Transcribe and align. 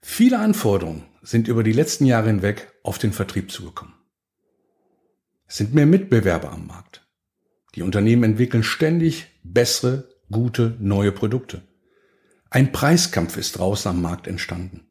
Viele 0.00 0.38
Anforderungen 0.38 1.04
sind 1.22 1.48
über 1.48 1.62
die 1.62 1.72
letzten 1.72 2.06
Jahre 2.06 2.28
hinweg 2.28 2.72
auf 2.82 2.98
den 2.98 3.12
Vertrieb 3.12 3.50
zugekommen. 3.50 3.94
Es 5.46 5.56
sind 5.56 5.74
mehr 5.74 5.86
Mitbewerber 5.86 6.52
am 6.52 6.66
Markt. 6.66 7.06
Die 7.74 7.82
Unternehmen 7.82 8.24
entwickeln 8.24 8.62
ständig 8.62 9.26
bessere, 9.42 10.08
gute, 10.30 10.76
neue 10.78 11.12
Produkte. 11.12 11.62
Ein 12.50 12.72
Preiskampf 12.72 13.36
ist 13.36 13.58
draußen 13.58 13.90
am 13.90 14.02
Markt 14.02 14.26
entstanden. 14.26 14.86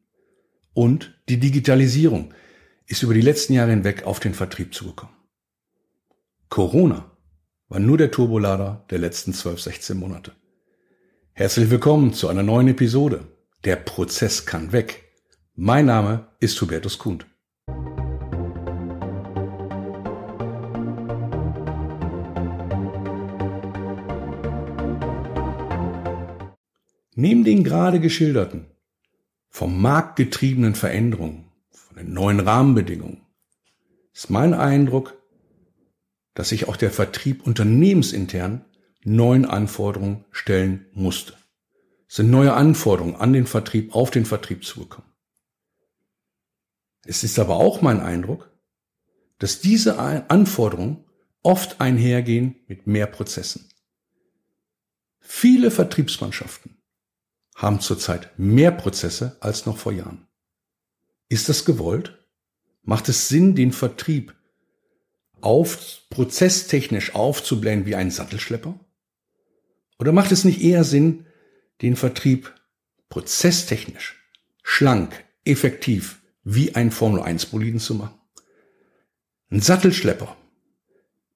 Und 0.74 1.20
die 1.28 1.40
Digitalisierung 1.40 2.32
ist 2.86 3.02
über 3.02 3.14
die 3.14 3.20
letzten 3.20 3.52
Jahre 3.52 3.70
hinweg 3.70 4.04
auf 4.04 4.20
den 4.20 4.34
Vertrieb 4.34 4.74
zugekommen. 4.74 5.14
Corona 6.48 7.10
war 7.68 7.80
nur 7.80 7.98
der 7.98 8.10
Turbolader 8.10 8.86
der 8.90 8.98
letzten 8.98 9.34
12, 9.34 9.60
16 9.60 9.96
Monate. 9.96 10.32
Herzlich 11.32 11.70
willkommen 11.70 12.14
zu 12.14 12.28
einer 12.28 12.42
neuen 12.42 12.68
Episode. 12.68 13.26
Der 13.64 13.74
Prozess 13.74 14.46
kann 14.46 14.70
weg. 14.70 15.04
Mein 15.56 15.86
Name 15.86 16.28
ist 16.38 16.60
Hubertus 16.60 16.96
Kuhn. 16.98 17.24
Neben 27.16 27.42
den 27.42 27.64
gerade 27.64 27.98
geschilderten, 27.98 28.66
vom 29.48 29.82
Markt 29.82 30.14
getriebenen 30.14 30.76
Veränderungen, 30.76 31.50
von 31.72 31.96
den 31.96 32.12
neuen 32.12 32.38
Rahmenbedingungen, 32.38 33.22
ist 34.14 34.30
mein 34.30 34.54
Eindruck, 34.54 35.20
dass 36.34 36.50
sich 36.50 36.68
auch 36.68 36.76
der 36.76 36.92
Vertrieb 36.92 37.44
unternehmensintern 37.44 38.64
neuen 39.02 39.44
Anforderungen 39.44 40.24
stellen 40.30 40.86
musste. 40.92 41.37
Sind 42.08 42.30
neue 42.30 42.54
Anforderungen 42.54 43.16
an 43.16 43.32
den 43.32 43.46
Vertrieb, 43.46 43.94
auf 43.94 44.10
den 44.10 44.24
Vertrieb 44.24 44.64
zugekommen. 44.64 45.08
Es 47.04 47.22
ist 47.22 47.38
aber 47.38 47.56
auch 47.56 47.82
mein 47.82 48.00
Eindruck, 48.00 48.50
dass 49.38 49.60
diese 49.60 49.98
Anforderungen 49.98 51.04
oft 51.42 51.80
einhergehen 51.80 52.56
mit 52.66 52.86
mehr 52.86 53.06
Prozessen. 53.06 53.68
Viele 55.20 55.70
Vertriebsmannschaften 55.70 56.78
haben 57.54 57.80
zurzeit 57.80 58.36
mehr 58.38 58.70
Prozesse 58.70 59.36
als 59.40 59.66
noch 59.66 59.76
vor 59.76 59.92
Jahren. 59.92 60.26
Ist 61.28 61.48
das 61.48 61.64
gewollt? 61.64 62.18
Macht 62.82 63.08
es 63.08 63.28
Sinn, 63.28 63.54
den 63.54 63.72
Vertrieb 63.72 64.34
auf, 65.40 66.02
prozesstechnisch 66.10 67.14
aufzublähen 67.14 67.84
wie 67.86 67.94
ein 67.94 68.10
Sattelschlepper? 68.10 68.78
Oder 69.98 70.12
macht 70.12 70.32
es 70.32 70.44
nicht 70.44 70.62
eher 70.62 70.84
Sinn, 70.84 71.26
den 71.82 71.96
Vertrieb 71.96 72.54
prozesstechnisch 73.08 74.16
schlank, 74.62 75.24
effektiv 75.44 76.20
wie 76.44 76.74
ein 76.74 76.90
Formel 76.90 77.22
1 77.22 77.46
Boliden 77.46 77.80
zu 77.80 77.94
machen? 77.94 78.18
Ein 79.50 79.60
Sattelschlepper, 79.60 80.36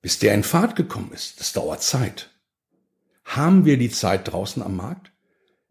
bis 0.03 0.19
der 0.19 0.34
in 0.34 0.43
Fahrt 0.43 0.77
gekommen 0.77 1.12
ist, 1.12 1.41
das 1.41 1.53
dauert 1.53 1.83
Zeit. 1.83 2.31
Haben 3.25 3.65
wir 3.65 3.79
die 3.79 3.91
Zeit 3.91 4.31
draußen 4.31 4.62
am 4.62 4.77
Markt? 4.77 5.12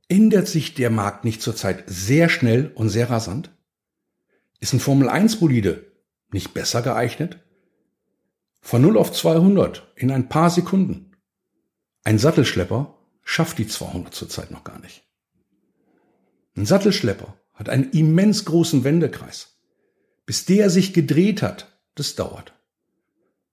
Ändert 0.07 0.47
sich 0.47 0.73
der 0.73 0.89
Markt 0.89 1.23
nicht 1.23 1.41
zurzeit 1.41 1.83
sehr 1.87 2.29
schnell 2.29 2.71
und 2.73 2.89
sehr 2.89 3.09
rasant? 3.09 3.51
Ist 4.59 4.73
ein 4.73 4.79
Formel 4.79 5.09
1 5.09 5.39
Bolide 5.39 5.91
nicht 6.31 6.53
besser 6.53 6.81
geeignet? 6.81 7.39
Von 8.61 8.81
0 8.81 8.97
auf 8.97 9.11
200 9.11 9.91
in 9.95 10.11
ein 10.11 10.29
paar 10.29 10.49
Sekunden. 10.49 11.15
Ein 12.03 12.19
Sattelschlepper 12.19 12.97
schafft 13.23 13.57
die 13.57 13.67
200 13.67 14.13
zurzeit 14.13 14.51
noch 14.51 14.63
gar 14.63 14.79
nicht. 14.79 15.03
Ein 16.55 16.65
Sattelschlepper 16.65 17.37
hat 17.53 17.69
einen 17.69 17.91
immens 17.91 18.45
großen 18.45 18.83
Wendekreis. 18.83 19.57
Bis 20.25 20.45
der 20.45 20.69
sich 20.69 20.93
gedreht 20.93 21.41
hat, 21.41 21.79
das 21.95 22.15
dauert. 22.15 22.53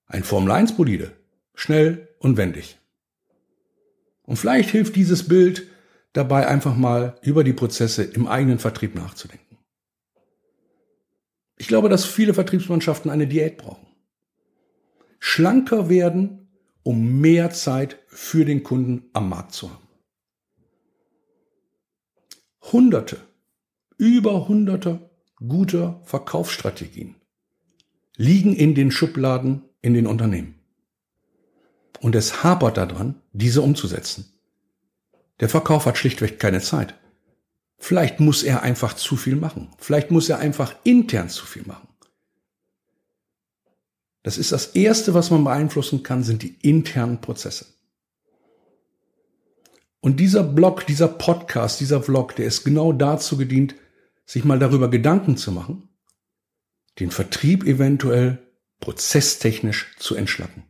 Ein 0.05 0.23
Formel 0.23 0.51
1 0.51 0.75
Bolide, 0.75 1.11
schnell 1.53 2.09
und 2.19 2.37
wendig. 2.37 2.77
Und 4.23 4.37
vielleicht 4.37 4.69
hilft 4.69 4.95
dieses 4.95 5.27
Bild 5.27 5.67
dabei 6.13 6.47
einfach 6.47 6.75
mal 6.75 7.17
über 7.21 7.43
die 7.43 7.53
Prozesse 7.53 8.03
im 8.03 8.27
eigenen 8.27 8.59
Vertrieb 8.59 8.95
nachzudenken. 8.95 9.57
Ich 11.57 11.67
glaube, 11.67 11.89
dass 11.89 12.05
viele 12.05 12.33
Vertriebsmannschaften 12.33 13.11
eine 13.11 13.27
Diät 13.27 13.57
brauchen. 13.57 13.87
Schlanker 15.19 15.89
werden, 15.89 16.48
um 16.83 17.19
mehr 17.19 17.51
Zeit 17.51 17.99
für 18.07 18.45
den 18.45 18.63
Kunden 18.63 19.09
am 19.13 19.29
Markt 19.29 19.53
zu 19.53 19.69
haben. 19.69 19.87
Hunderte, 22.71 23.17
über 23.97 24.47
hunderte 24.47 25.09
guter 25.37 26.01
Verkaufsstrategien 26.03 27.15
liegen 28.15 28.53
in 28.53 28.75
den 28.75 28.91
Schubladen 28.91 29.63
in 29.81 29.93
den 29.93 30.07
Unternehmen. 30.07 30.55
Und 32.01 32.15
es 32.15 32.43
hapert 32.43 32.77
daran, 32.77 33.21
diese 33.33 33.61
umzusetzen. 33.61 34.33
Der 35.39 35.49
Verkauf 35.49 35.85
hat 35.85 35.97
schlichtweg 35.97 36.39
keine 36.39 36.61
Zeit. 36.61 36.95
Vielleicht 37.77 38.19
muss 38.19 38.43
er 38.43 38.61
einfach 38.61 38.93
zu 38.93 39.15
viel 39.15 39.35
machen. 39.35 39.69
Vielleicht 39.77 40.11
muss 40.11 40.27
er 40.27 40.39
einfach 40.39 40.75
intern 40.83 41.29
zu 41.29 41.45
viel 41.45 41.63
machen. 41.65 41.87
Das 44.23 44.37
ist 44.37 44.51
das 44.51 44.67
Erste, 44.67 45.13
was 45.13 45.31
man 45.31 45.43
beeinflussen 45.43 46.03
kann, 46.03 46.23
sind 46.23 46.43
die 46.43 46.55
internen 46.61 47.21
Prozesse. 47.21 47.65
Und 50.01 50.19
dieser 50.19 50.43
Blog, 50.43 50.85
dieser 50.87 51.07
Podcast, 51.07 51.79
dieser 51.79 52.01
Vlog, 52.01 52.35
der 52.35 52.45
ist 52.45 52.63
genau 52.63 52.93
dazu 52.93 53.37
gedient, 53.37 53.75
sich 54.25 54.45
mal 54.45 54.59
darüber 54.59 54.89
Gedanken 54.89 55.37
zu 55.37 55.51
machen, 55.51 55.89
den 56.99 57.11
Vertrieb 57.11 57.65
eventuell 57.65 58.39
prozesstechnisch 58.79 59.95
zu 59.97 60.15
entschlacken, 60.15 60.63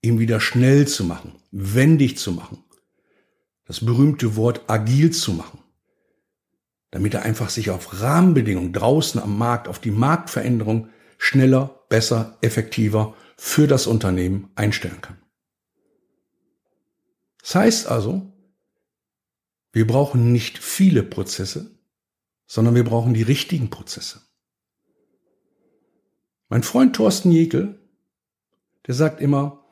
ihn 0.00 0.18
wieder 0.18 0.40
schnell 0.40 0.86
zu 0.86 1.04
machen, 1.04 1.34
wendig 1.50 2.18
zu 2.18 2.32
machen, 2.32 2.64
das 3.66 3.84
berühmte 3.84 4.36
Wort 4.36 4.62
agil 4.68 5.10
zu 5.10 5.32
machen, 5.32 5.58
damit 6.90 7.14
er 7.14 7.22
einfach 7.22 7.50
sich 7.50 7.70
auf 7.70 8.00
Rahmenbedingungen 8.00 8.72
draußen 8.72 9.20
am 9.20 9.38
Markt, 9.38 9.66
auf 9.66 9.78
die 9.80 9.90
Marktveränderung 9.90 10.88
schneller, 11.18 11.81
besser, 11.92 12.38
effektiver 12.40 13.14
für 13.36 13.66
das 13.66 13.86
Unternehmen 13.86 14.48
einstellen 14.54 15.02
kann. 15.02 15.18
Das 17.42 17.54
heißt 17.54 17.86
also, 17.86 18.32
wir 19.74 19.86
brauchen 19.86 20.32
nicht 20.32 20.56
viele 20.56 21.02
Prozesse, 21.02 21.70
sondern 22.46 22.74
wir 22.74 22.84
brauchen 22.84 23.12
die 23.12 23.20
richtigen 23.20 23.68
Prozesse. 23.68 24.22
Mein 26.48 26.62
Freund 26.62 26.96
Thorsten 26.96 27.30
Jekel, 27.30 27.78
der 28.86 28.94
sagt 28.94 29.20
immer, 29.20 29.62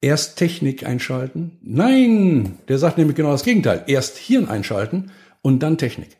erst 0.00 0.38
Technik 0.38 0.86
einschalten. 0.86 1.58
Nein, 1.60 2.58
der 2.68 2.78
sagt 2.78 2.96
nämlich 2.96 3.16
genau 3.16 3.32
das 3.32 3.44
Gegenteil. 3.44 3.84
Erst 3.86 4.16
Hirn 4.16 4.48
einschalten 4.48 5.10
und 5.42 5.58
dann 5.58 5.76
Technik. 5.76 6.16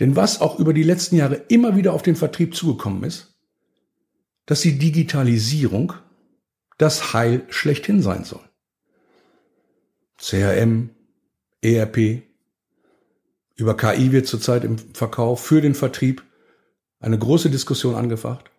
Denn 0.00 0.16
was 0.16 0.40
auch 0.40 0.58
über 0.58 0.74
die 0.74 0.82
letzten 0.82 1.14
Jahre 1.14 1.36
immer 1.36 1.76
wieder 1.76 1.92
auf 1.92 2.02
den 2.02 2.16
Vertrieb 2.16 2.56
zugekommen 2.56 3.04
ist, 3.04 3.35
dass 4.46 4.60
die 4.60 4.78
Digitalisierung 4.78 5.92
das 6.78 7.12
Heil 7.12 7.44
schlechthin 7.50 8.00
sein 8.02 8.24
soll. 8.24 8.44
CRM, 10.18 10.90
ERP, 11.62 12.22
über 13.56 13.76
KI 13.76 14.12
wird 14.12 14.26
zurzeit 14.26 14.64
im 14.64 14.78
Verkauf 14.78 15.44
für 15.44 15.60
den 15.60 15.74
Vertrieb 15.74 16.22
eine 17.00 17.18
große 17.18 17.50
Diskussion 17.50 17.94
angefacht. 17.94 18.50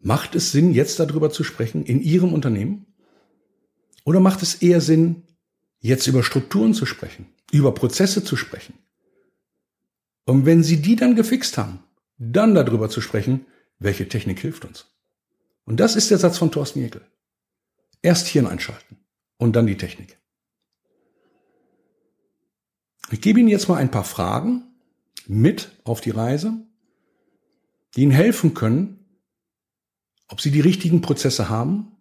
Macht 0.00 0.34
es 0.34 0.50
Sinn, 0.50 0.72
jetzt 0.72 0.98
darüber 0.98 1.30
zu 1.30 1.44
sprechen 1.44 1.84
in 1.84 2.02
Ihrem 2.02 2.32
Unternehmen? 2.34 2.86
Oder 4.04 4.18
macht 4.18 4.42
es 4.42 4.56
eher 4.56 4.80
Sinn, 4.80 5.22
jetzt 5.78 6.08
über 6.08 6.24
Strukturen 6.24 6.74
zu 6.74 6.86
sprechen, 6.86 7.26
über 7.52 7.72
Prozesse 7.72 8.24
zu 8.24 8.36
sprechen? 8.36 8.74
Und 10.24 10.44
wenn 10.44 10.64
Sie 10.64 10.82
die 10.82 10.96
dann 10.96 11.14
gefixt 11.14 11.56
haben, 11.56 11.80
dann 12.18 12.54
darüber 12.54 12.88
zu 12.88 13.00
sprechen, 13.00 13.46
welche 13.82 14.08
Technik 14.08 14.40
hilft 14.40 14.64
uns. 14.64 14.86
Und 15.64 15.78
das 15.80 15.96
ist 15.96 16.10
der 16.10 16.18
Satz 16.18 16.38
von 16.38 16.50
Thorsten 16.50 16.80
Jekyll. 16.80 17.06
Erst 18.02 18.26
Hirn 18.26 18.46
einschalten 18.46 18.98
und 19.36 19.54
dann 19.54 19.66
die 19.66 19.76
Technik. 19.76 20.18
Ich 23.10 23.20
gebe 23.20 23.40
Ihnen 23.40 23.48
jetzt 23.48 23.68
mal 23.68 23.76
ein 23.76 23.90
paar 23.90 24.04
Fragen 24.04 24.64
mit 25.26 25.70
auf 25.84 26.00
die 26.00 26.10
Reise, 26.10 26.54
die 27.94 28.02
Ihnen 28.02 28.12
helfen 28.12 28.54
können, 28.54 29.02
ob 30.28 30.40
sie 30.40 30.50
die 30.50 30.60
richtigen 30.60 31.02
Prozesse 31.02 31.50
haben, 31.50 31.92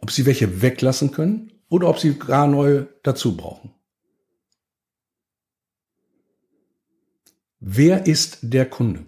ob 0.00 0.10
sie 0.10 0.26
welche 0.26 0.60
weglassen 0.60 1.12
können 1.12 1.52
oder 1.68 1.88
ob 1.88 2.00
sie 2.00 2.18
gar 2.18 2.48
neue 2.48 2.88
dazu 3.04 3.36
brauchen. 3.36 3.72
Wer 7.60 8.06
ist 8.06 8.38
der 8.42 8.68
Kunde? 8.68 9.06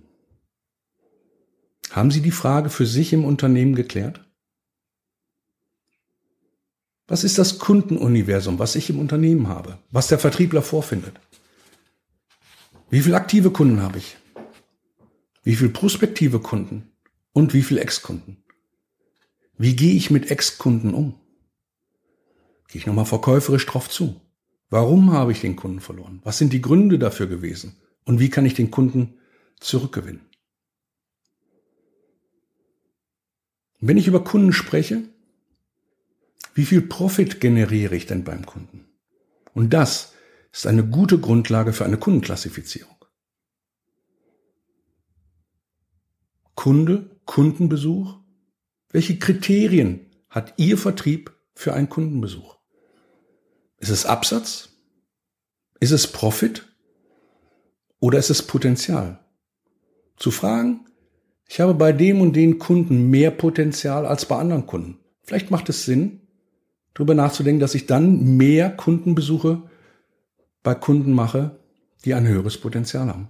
Haben 1.90 2.10
Sie 2.10 2.20
die 2.20 2.30
Frage 2.30 2.70
für 2.70 2.86
sich 2.86 3.12
im 3.12 3.24
Unternehmen 3.24 3.74
geklärt? 3.74 4.20
Was 7.08 7.22
ist 7.22 7.38
das 7.38 7.58
Kundenuniversum, 7.58 8.58
was 8.58 8.74
ich 8.74 8.90
im 8.90 8.98
Unternehmen 8.98 9.48
habe, 9.48 9.78
was 9.90 10.08
der 10.08 10.18
Vertriebler 10.18 10.62
vorfindet? 10.62 11.20
Wie 12.90 13.00
viele 13.00 13.16
aktive 13.16 13.50
Kunden 13.50 13.80
habe 13.80 13.98
ich? 13.98 14.16
Wie 15.44 15.54
viele 15.54 15.70
prospektive 15.70 16.40
Kunden? 16.40 16.90
Und 17.32 17.54
wie 17.54 17.62
viele 17.62 17.80
Ex-Kunden? 17.80 18.38
Wie 19.58 19.76
gehe 19.76 19.94
ich 19.94 20.10
mit 20.10 20.30
Ex-Kunden 20.30 20.92
um? 20.92 21.14
Gehe 22.68 22.80
ich 22.80 22.86
nochmal 22.86 23.06
verkäuferisch 23.06 23.66
drauf 23.66 23.88
zu? 23.88 24.20
Warum 24.68 25.12
habe 25.12 25.32
ich 25.32 25.40
den 25.40 25.54
Kunden 25.54 25.80
verloren? 25.80 26.20
Was 26.24 26.38
sind 26.38 26.52
die 26.52 26.60
Gründe 26.60 26.98
dafür 26.98 27.26
gewesen? 27.26 27.76
Und 28.04 28.18
wie 28.18 28.30
kann 28.30 28.46
ich 28.46 28.54
den 28.54 28.72
Kunden 28.72 29.14
zurückgewinnen? 29.60 30.25
Wenn 33.80 33.96
ich 33.96 34.06
über 34.06 34.24
Kunden 34.24 34.52
spreche, 34.52 35.02
wie 36.54 36.64
viel 36.64 36.82
Profit 36.82 37.40
generiere 37.40 37.96
ich 37.96 38.06
denn 38.06 38.24
beim 38.24 38.46
Kunden? 38.46 38.86
Und 39.52 39.70
das 39.70 40.14
ist 40.52 40.66
eine 40.66 40.86
gute 40.86 41.18
Grundlage 41.18 41.72
für 41.72 41.84
eine 41.84 41.98
Kundenklassifizierung. 41.98 42.96
Kunde, 46.54 47.10
Kundenbesuch. 47.26 48.18
Welche 48.88 49.18
Kriterien 49.18 50.06
hat 50.30 50.54
Ihr 50.56 50.78
Vertrieb 50.78 51.32
für 51.54 51.74
einen 51.74 51.88
Kundenbesuch? 51.88 52.56
Ist 53.78 53.90
es 53.90 54.06
Absatz? 54.06 54.70
Ist 55.78 55.92
es 55.92 56.10
Profit? 56.10 56.66
Oder 58.00 58.18
ist 58.18 58.30
es 58.30 58.42
Potenzial? 58.42 59.24
Zu 60.16 60.30
fragen, 60.30 60.86
ich 61.48 61.60
habe 61.60 61.74
bei 61.74 61.92
dem 61.92 62.20
und 62.20 62.34
den 62.34 62.58
Kunden 62.58 63.10
mehr 63.10 63.30
Potenzial 63.30 64.06
als 64.06 64.26
bei 64.26 64.36
anderen 64.36 64.66
Kunden. 64.66 64.98
Vielleicht 65.22 65.50
macht 65.50 65.68
es 65.68 65.84
Sinn, 65.84 66.20
darüber 66.94 67.14
nachzudenken, 67.14 67.60
dass 67.60 67.74
ich 67.74 67.86
dann 67.86 68.36
mehr 68.36 68.70
Kundenbesuche 68.70 69.62
bei 70.62 70.74
Kunden 70.74 71.12
mache, 71.12 71.58
die 72.04 72.14
ein 72.14 72.26
höheres 72.26 72.58
Potenzial 72.58 73.08
haben. 73.08 73.28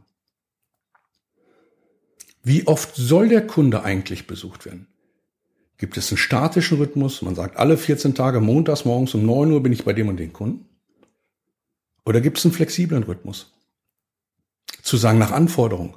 Wie 2.42 2.66
oft 2.66 2.94
soll 2.94 3.28
der 3.28 3.46
Kunde 3.46 3.82
eigentlich 3.82 4.26
besucht 4.26 4.66
werden? 4.66 4.86
Gibt 5.78 5.96
es 5.96 6.10
einen 6.10 6.18
statischen 6.18 6.78
Rhythmus? 6.78 7.20
Man 7.20 7.34
sagt, 7.34 7.56
alle 7.56 7.76
14 7.76 8.14
Tage 8.14 8.40
montags 8.40 8.84
morgens 8.84 9.14
um 9.14 9.26
9 9.26 9.52
Uhr 9.52 9.62
bin 9.62 9.72
ich 9.72 9.84
bei 9.84 9.92
dem 9.92 10.08
und 10.08 10.16
den 10.16 10.32
Kunden. 10.32 10.66
Oder 12.04 12.20
gibt 12.20 12.38
es 12.38 12.44
einen 12.44 12.54
flexiblen 12.54 13.02
Rhythmus? 13.02 13.52
Zu 14.82 14.96
sagen 14.96 15.18
nach 15.18 15.32
Anforderung, 15.32 15.96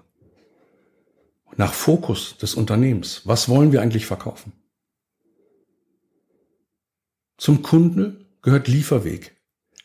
nach 1.59 1.73
Fokus 1.73 2.37
des 2.37 2.55
Unternehmens. 2.55 3.23
Was 3.25 3.49
wollen 3.49 3.73
wir 3.73 3.81
eigentlich 3.81 4.05
verkaufen? 4.05 4.53
Zum 7.37 7.63
Kunde 7.63 8.25
gehört 8.41 8.69
Lieferweg. 8.69 9.35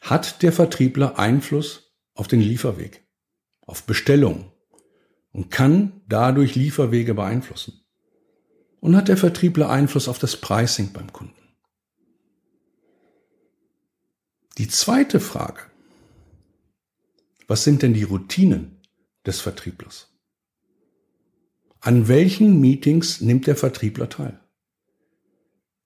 Hat 0.01 0.43
der 0.45 0.53
Vertriebler 0.53 1.19
Einfluss 1.19 1.93
auf 2.15 2.29
den 2.29 2.41
Lieferweg, 2.41 3.05
auf 3.67 3.83
Bestellung 3.83 4.53
und 5.33 5.51
kann 5.51 6.01
dadurch 6.07 6.55
Lieferwege 6.55 7.13
beeinflussen? 7.13 7.85
Und 8.79 8.95
hat 8.95 9.09
der 9.09 9.17
Vertriebler 9.17 9.69
Einfluss 9.69 10.07
auf 10.07 10.21
das 10.21 10.37
Pricing 10.37 10.93
beim 10.93 11.13
Kunden? 11.13 11.57
Die 14.59 14.69
zweite 14.69 15.19
Frage. 15.19 15.63
Was 17.49 17.65
sind 17.65 17.83
denn 17.83 17.95
die 17.95 18.05
Routinen 18.05 18.81
des 19.27 19.41
Vertrieblers? 19.41 20.14
An 21.85 22.09
welchen 22.09 22.61
Meetings 22.61 23.21
nimmt 23.21 23.47
der 23.47 23.57
Vertriebler 23.57 24.09
teil? 24.09 24.41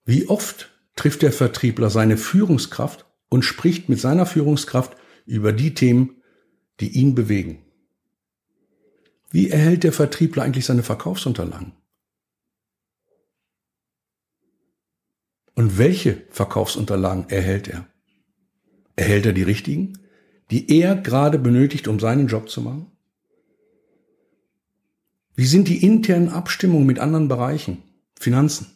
Wie 0.05 0.29
oft 0.29 0.71
trifft 0.95 1.21
der 1.21 1.33
Vertriebler 1.33 1.89
seine 1.89 2.17
Führungskraft 2.17 3.05
und 3.29 3.43
spricht 3.43 3.89
mit 3.89 3.99
seiner 3.99 4.25
Führungskraft 4.25 4.97
über 5.25 5.53
die 5.53 5.73
Themen, 5.73 6.21
die 6.79 6.89
ihn 6.89 7.15
bewegen. 7.15 7.65
Wie 9.29 9.49
erhält 9.49 9.83
der 9.83 9.93
Vertriebler 9.93 10.43
eigentlich 10.43 10.65
seine 10.65 10.83
Verkaufsunterlagen? 10.83 11.73
Und 15.55 15.77
welche 15.77 16.23
Verkaufsunterlagen 16.31 17.29
erhält 17.29 17.67
er? 17.67 17.87
Erhält 18.95 19.25
er 19.25 19.33
die 19.33 19.43
richtigen, 19.43 19.99
die 20.49 20.79
er 20.79 20.95
gerade 20.95 21.37
benötigt, 21.37 21.87
um 21.87 21.99
seinen 21.99 22.27
Job 22.27 22.49
zu 22.49 22.61
machen? 22.61 22.91
Wie 25.39 25.47
sind 25.47 25.69
die 25.69 25.85
internen 25.85 26.27
Abstimmungen 26.27 26.85
mit 26.85 26.99
anderen 26.99 27.29
Bereichen? 27.29 27.81
Finanzen, 28.19 28.75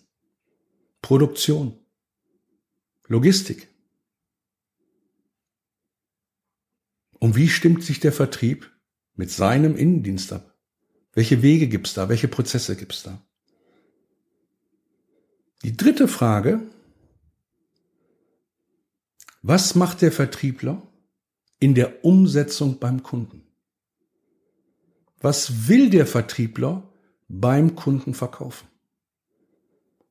Produktion, 1.02 1.78
Logistik. 3.10 3.68
Und 7.20 7.36
wie 7.36 7.50
stimmt 7.50 7.84
sich 7.84 8.00
der 8.00 8.14
Vertrieb 8.14 8.72
mit 9.16 9.30
seinem 9.30 9.76
Innendienst 9.76 10.32
ab? 10.32 10.58
Welche 11.12 11.42
Wege 11.42 11.68
gibt's 11.68 11.96
da? 11.96 12.08
Welche 12.08 12.30
Prozesse 12.30 12.78
gibt's 12.78 13.04
da? 13.04 13.22
Die 15.64 15.76
dritte 15.76 16.08
Frage, 16.08 16.62
was 19.42 19.76
macht 19.76 20.02
der 20.02 20.14
Vertriebler 20.14 20.82
in 21.60 21.76
der 21.76 22.06
Umsetzung 22.06 22.80
beim 22.80 23.04
Kunden? 23.04 23.53
Was 25.24 25.70
will 25.70 25.90
der 25.90 26.06
Vertriebler 26.06 26.84
beim 27.30 27.76
Kunden 27.76 28.14
verkaufen? 28.14 28.68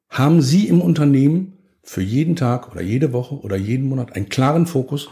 Haben 0.08 0.40
Sie 0.40 0.68
im 0.68 0.80
Unternehmen 0.80 1.58
für 1.82 2.00
jeden 2.00 2.34
Tag 2.34 2.72
oder 2.72 2.80
jede 2.80 3.12
Woche 3.12 3.34
oder 3.34 3.56
jeden 3.56 3.90
Monat 3.90 4.16
einen 4.16 4.30
klaren 4.30 4.66
Fokus 4.66 5.10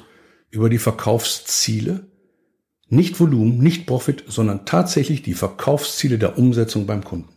über 0.49 0.71
die 0.71 0.79
Verkaufsziele. 0.79 2.09
Nicht 2.89 3.21
Volumen, 3.21 3.59
nicht 3.59 3.87
Profit, 3.87 4.25
sondern 4.27 4.65
tatsächlich 4.65 5.21
die 5.21 5.35
Verkaufsziele 5.35 6.19
der 6.19 6.39
Umsetzung 6.39 6.87
beim 6.87 7.05
Kunden. 7.05 7.37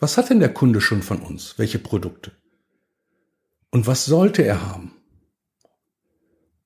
Was 0.00 0.18
hat 0.18 0.28
denn 0.28 0.40
der 0.40 0.52
Kunde 0.52 0.80
schon 0.80 1.02
von 1.02 1.20
uns? 1.22 1.56
Welche 1.56 1.78
Produkte? 1.78 2.32
Und 3.70 3.86
was 3.86 4.06
sollte 4.06 4.42
er 4.42 4.68
haben? 4.68 4.90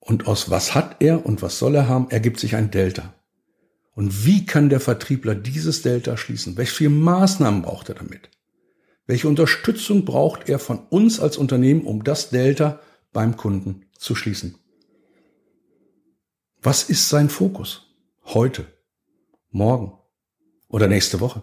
Und 0.00 0.26
aus 0.26 0.48
was 0.48 0.74
hat 0.74 0.96
er 1.00 1.26
und 1.26 1.42
was 1.42 1.58
soll 1.58 1.74
er 1.74 1.88
haben, 1.88 2.10
ergibt 2.10 2.40
sich 2.40 2.56
ein 2.56 2.70
Delta. 2.70 3.14
Und 3.98 4.24
wie 4.24 4.46
kann 4.46 4.68
der 4.68 4.78
Vertriebler 4.78 5.34
dieses 5.34 5.82
Delta 5.82 6.16
schließen? 6.16 6.56
Welche 6.56 6.88
Maßnahmen 6.88 7.62
braucht 7.62 7.88
er 7.88 7.96
damit? 7.96 8.30
Welche 9.08 9.26
Unterstützung 9.26 10.04
braucht 10.04 10.48
er 10.48 10.60
von 10.60 10.78
uns 10.86 11.18
als 11.18 11.36
Unternehmen, 11.36 11.82
um 11.82 12.04
das 12.04 12.30
Delta 12.30 12.78
beim 13.12 13.36
Kunden 13.36 13.86
zu 13.98 14.14
schließen? 14.14 14.54
Was 16.62 16.88
ist 16.88 17.08
sein 17.08 17.28
Fokus? 17.28 17.92
Heute, 18.22 18.66
morgen 19.50 19.98
oder 20.68 20.86
nächste 20.86 21.18
Woche? 21.18 21.42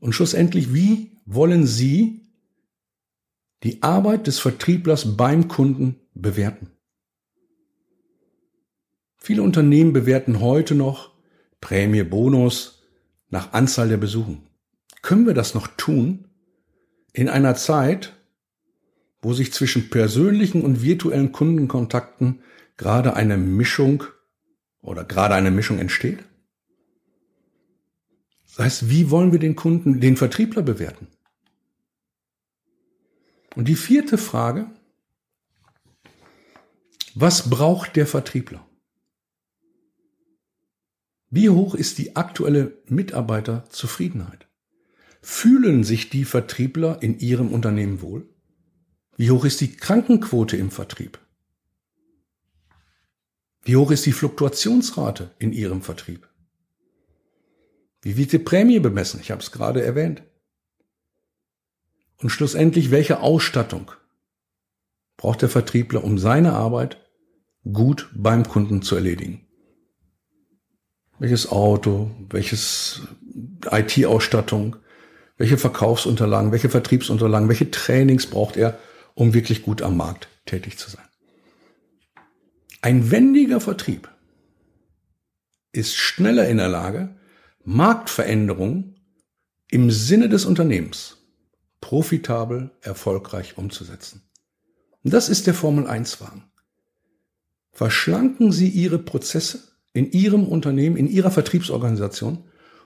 Und 0.00 0.14
schlussendlich, 0.14 0.74
wie 0.74 1.12
wollen 1.26 1.64
Sie 1.64 2.26
die 3.62 3.84
Arbeit 3.84 4.26
des 4.26 4.40
Vertrieblers 4.40 5.16
beim 5.16 5.46
Kunden 5.46 6.00
bewerten? 6.12 6.73
Viele 9.24 9.42
Unternehmen 9.42 9.94
bewerten 9.94 10.40
heute 10.40 10.74
noch 10.74 11.10
Prämie, 11.62 12.02
Bonus 12.02 12.82
nach 13.30 13.54
Anzahl 13.54 13.88
der 13.88 13.96
Besuchen. 13.96 14.42
Können 15.00 15.26
wir 15.26 15.32
das 15.32 15.54
noch 15.54 15.66
tun 15.66 16.28
in 17.14 17.30
einer 17.30 17.54
Zeit, 17.54 18.12
wo 19.22 19.32
sich 19.32 19.50
zwischen 19.50 19.88
persönlichen 19.88 20.60
und 20.60 20.82
virtuellen 20.82 21.32
Kundenkontakten 21.32 22.42
gerade 22.76 23.16
eine 23.16 23.38
Mischung 23.38 24.04
oder 24.82 25.04
gerade 25.04 25.34
eine 25.34 25.50
Mischung 25.50 25.78
entsteht? 25.78 26.18
Das 28.48 28.58
heißt, 28.58 28.90
wie 28.90 29.10
wollen 29.10 29.32
wir 29.32 29.38
den 29.38 29.56
Kunden, 29.56 30.00
den 30.00 30.18
Vertriebler 30.18 30.60
bewerten? 30.60 31.08
Und 33.56 33.68
die 33.68 33.76
vierte 33.76 34.18
Frage, 34.18 34.70
was 37.14 37.48
braucht 37.48 37.96
der 37.96 38.06
Vertriebler? 38.06 38.68
Wie 41.36 41.50
hoch 41.50 41.74
ist 41.74 41.98
die 41.98 42.14
aktuelle 42.14 42.78
Mitarbeiterzufriedenheit? 42.86 44.46
Fühlen 45.20 45.82
sich 45.82 46.08
die 46.08 46.24
Vertriebler 46.24 47.02
in 47.02 47.18
ihrem 47.18 47.52
Unternehmen 47.52 48.02
wohl? 48.02 48.28
Wie 49.16 49.32
hoch 49.32 49.44
ist 49.44 49.60
die 49.60 49.74
Krankenquote 49.74 50.56
im 50.56 50.70
Vertrieb? 50.70 51.18
Wie 53.64 53.74
hoch 53.74 53.90
ist 53.90 54.06
die 54.06 54.12
Fluktuationsrate 54.12 55.32
in 55.40 55.52
Ihrem 55.52 55.82
Vertrieb? 55.82 56.28
Wie 58.00 58.16
wird 58.16 58.30
die 58.30 58.38
Prämie 58.38 58.78
bemessen? 58.78 59.18
Ich 59.20 59.32
habe 59.32 59.42
es 59.42 59.50
gerade 59.50 59.82
erwähnt. 59.82 60.22
Und 62.18 62.30
schlussendlich, 62.30 62.92
welche 62.92 63.18
Ausstattung 63.18 63.90
braucht 65.16 65.42
der 65.42 65.48
Vertriebler, 65.48 66.04
um 66.04 66.16
seine 66.16 66.52
Arbeit 66.52 67.04
gut 67.64 68.08
beim 68.14 68.46
Kunden 68.46 68.82
zu 68.82 68.94
erledigen? 68.94 69.43
Welches 71.18 71.50
Auto, 71.50 72.10
welches 72.30 73.02
IT-Ausstattung, 73.70 74.76
welche 75.36 75.58
Verkaufsunterlagen, 75.58 76.52
welche 76.52 76.68
Vertriebsunterlagen, 76.68 77.48
welche 77.48 77.70
Trainings 77.70 78.26
braucht 78.26 78.56
er, 78.56 78.78
um 79.14 79.34
wirklich 79.34 79.62
gut 79.62 79.82
am 79.82 79.96
Markt 79.96 80.28
tätig 80.46 80.78
zu 80.78 80.90
sein. 80.90 81.04
Ein 82.82 83.10
wendiger 83.10 83.60
Vertrieb 83.60 84.08
ist 85.72 85.96
schneller 85.96 86.48
in 86.48 86.58
der 86.58 86.68
Lage, 86.68 87.16
Marktveränderungen 87.64 89.00
im 89.70 89.90
Sinne 89.90 90.28
des 90.28 90.44
Unternehmens 90.44 91.16
profitabel, 91.80 92.70
erfolgreich 92.80 93.58
umzusetzen. 93.58 94.22
Und 95.02 95.12
das 95.12 95.28
ist 95.28 95.46
der 95.46 95.54
Formel 95.54 95.86
1 95.86 96.20
Wagen. 96.20 96.50
Verschlanken 97.72 98.52
Sie 98.52 98.68
Ihre 98.68 98.98
Prozesse 98.98 99.73
in 99.94 100.12
Ihrem 100.12 100.44
Unternehmen, 100.44 100.96
in 100.96 101.08
Ihrer 101.08 101.30
Vertriebsorganisation, 101.30 102.38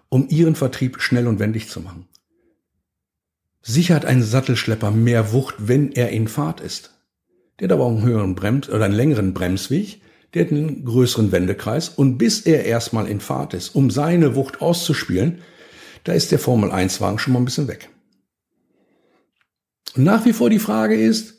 um 0.08 0.28
Ihren 0.28 0.54
Vertrieb 0.54 1.00
schnell 1.00 1.26
und 1.26 1.40
wendig 1.40 1.68
zu 1.68 1.80
machen. 1.80 2.06
Sicher 3.62 3.96
hat 3.96 4.04
ein 4.04 4.22
Sattelschlepper 4.22 4.92
mehr 4.92 5.32
Wucht, 5.32 5.56
wenn 5.58 5.90
er 5.90 6.10
in 6.10 6.28
Fahrt 6.28 6.60
ist. 6.60 6.94
Der 7.58 7.66
hat 7.66 7.72
aber 7.72 7.84
auch 7.84 7.90
einen 7.90 8.04
höheren 8.04 8.34
Brems 8.34 8.68
oder 8.68 8.84
einen 8.84 8.94
längeren 8.94 9.34
Bremsweg, 9.34 10.00
der 10.32 10.44
hat 10.44 10.52
einen 10.52 10.84
größeren 10.84 11.32
Wendekreis 11.32 11.88
und 11.88 12.18
bis 12.18 12.42
er 12.42 12.64
erstmal 12.64 13.08
in 13.08 13.20
Fahrt 13.20 13.54
ist, 13.54 13.74
um 13.74 13.90
seine 13.90 14.36
Wucht 14.36 14.60
auszuspielen, 14.60 15.40
da 16.04 16.12
ist 16.12 16.30
der 16.30 16.38
Formel 16.38 16.70
1 16.70 17.00
Wagen 17.00 17.18
schon 17.18 17.32
mal 17.32 17.40
ein 17.40 17.44
bisschen 17.44 17.68
weg. 17.68 17.88
Und 19.96 20.04
nach 20.04 20.24
wie 20.26 20.32
vor 20.32 20.50
die 20.50 20.58
Frage 20.58 20.94
ist, 20.94 21.34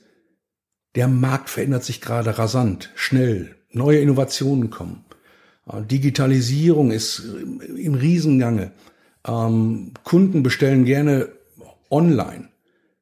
der 0.96 1.08
Markt 1.08 1.50
verändert 1.50 1.84
sich 1.84 2.02
gerade 2.02 2.38
rasant, 2.38 2.92
schnell, 2.96 3.56
neue 3.72 4.00
Innovationen 4.00 4.70
kommen. 4.70 5.06
Digitalisierung 5.90 6.92
ist 6.92 7.24
im 7.78 7.94
Riesengange. 7.94 8.72
Ähm, 9.28 9.92
Kunden 10.04 10.44
bestellen 10.44 10.86
gerne 10.86 11.30
online. 11.90 12.50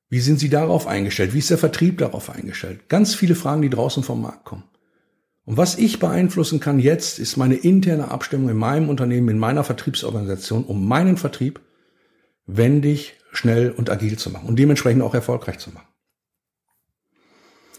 Wie 0.10 0.20
sind 0.20 0.40
Sie 0.40 0.50
darauf 0.50 0.88
eingestellt? 0.88 1.34
Wie 1.34 1.40
ist 1.40 1.50
der 1.50 1.58
Vertrieb 1.58 1.98
darauf 1.98 2.30
eingestellt? 2.30 2.88
Ganz 2.88 3.14
viele 3.14 3.36
Fragen, 3.36 3.62
die 3.62 3.70
draußen 3.70 4.04
vom 4.04 4.22
Markt 4.22 4.46
kommen. 4.46 4.64
Und 5.46 5.58
was 5.58 5.78
ich 5.78 6.00
beeinflussen 6.00 6.60
kann 6.60 6.80
jetzt, 6.80 7.20
ist 7.20 7.38
meine 7.38 7.56
interne 7.56 8.12
Abstimmung 8.12 8.50
in 8.50 8.58
meinem 8.58 8.90
Unternehmen, 8.90 9.30
in 9.30 9.38
meiner 9.38 9.64
Vertriebsorganisation, 9.64 10.64
um 10.64 10.88
meinen 10.88 11.18
Vertrieb 11.18 11.62
wendig, 12.46 13.16
schnell 13.32 13.72
und 13.72 13.90
agil 13.90 14.18
zu 14.18 14.30
machen 14.30 14.48
und 14.48 14.58
dementsprechend 14.58 15.02
auch 15.02 15.14
erfolgreich 15.14 15.60
zu 15.60 15.72
machen. 15.72 15.88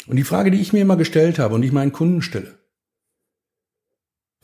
Und 0.06 0.16
die 0.16 0.24
Frage, 0.24 0.50
die 0.50 0.60
ich 0.60 0.72
mir 0.72 0.80
immer 0.80 0.96
gestellt 0.96 1.38
habe 1.38 1.54
und 1.54 1.62
ich 1.62 1.72
meinen 1.72 1.92
Kunden 1.92 2.22
stelle, 2.22 2.58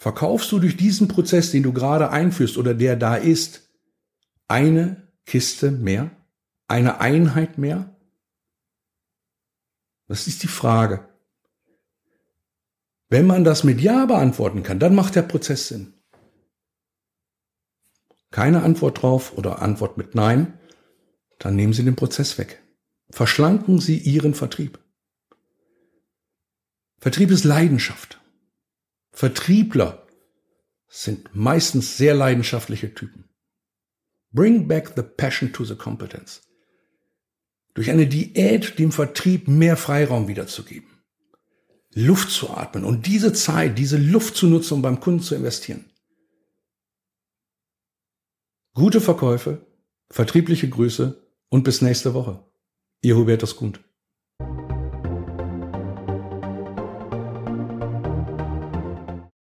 verkaufst 0.04 0.52
du 0.52 0.58
durch 0.58 0.76
diesen 0.76 1.08
Prozess, 1.08 1.50
den 1.50 1.62
du 1.62 1.73
gerade 1.73 2.11
einführst 2.11 2.58
oder 2.58 2.75
der 2.75 2.94
da 2.94 3.16
ist, 3.16 3.70
eine 4.49 5.11
Kiste 5.25 5.70
mehr? 5.70 6.11
Eine 6.68 7.00
Einheit 7.00 7.56
mehr? 7.56 7.96
Das 10.06 10.26
ist 10.26 10.42
die 10.42 10.46
Frage. 10.46 11.08
Wenn 13.08 13.26
man 13.26 13.44
das 13.44 13.64
mit 13.64 13.80
Ja 13.80 14.04
beantworten 14.04 14.62
kann, 14.62 14.78
dann 14.78 14.94
macht 14.94 15.14
der 15.14 15.23
Prozess 15.23 15.68
Sinn. 15.68 15.94
Keine 18.30 18.62
Antwort 18.62 19.00
drauf 19.00 19.38
oder 19.38 19.62
Antwort 19.62 19.96
mit 19.96 20.14
Nein, 20.14 20.58
dann 21.38 21.56
nehmen 21.56 21.73
Sie 21.73 21.82
den 21.82 21.96
Prozess 21.96 22.37
weg. 22.37 22.62
Verschlanken 23.08 23.78
Sie 23.80 23.96
Ihren 23.96 24.34
Vertrieb. 24.34 24.78
Vertrieb 27.00 27.30
ist 27.30 27.44
Leidenschaft. 27.44 28.20
Vertriebler 29.14 30.06
sind 30.88 31.35
meistens 31.35 31.97
sehr 31.97 32.14
leidenschaftliche 32.14 32.94
Typen. 32.94 33.28
Bring 34.33 34.66
back 34.66 34.94
the 34.97 35.02
passion 35.02 35.52
to 35.52 35.64
the 35.64 35.76
competence. 35.76 36.42
Durch 37.75 37.90
eine 37.90 38.09
Diät 38.09 38.78
dem 38.78 38.90
Vertrieb 38.90 39.47
mehr 39.47 39.76
Freiraum 39.76 40.26
wiederzugeben. 40.26 40.88
Luft 41.92 42.30
zu 42.30 42.50
atmen 42.50 42.85
und 42.85 43.06
diese 43.06 43.33
Zeit, 43.33 43.78
diese 43.78 43.99
Luft 43.99 44.35
zu 44.35 44.49
nutzen, 44.49 44.75
um 44.75 44.83
beim 44.83 44.99
Kunden 44.99 45.23
zu 45.23 45.37
investieren. 45.37 45.85
Gute 48.75 49.00
Verkäufe, 49.00 49.64
vertriebliche 50.11 50.68
Grüße 50.68 51.25
und 51.50 51.62
bis 51.62 51.83
nächste 51.83 52.14
Woche. 52.14 52.44
Ihr 53.02 53.16
Hubertus 53.16 53.54
Kund. 53.54 53.78